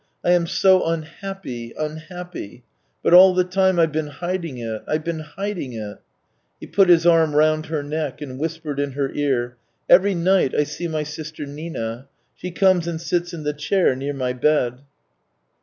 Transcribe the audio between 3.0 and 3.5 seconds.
but all the